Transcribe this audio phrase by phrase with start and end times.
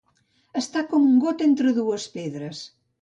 [0.61, 2.65] Estar com un got entre dues pedres.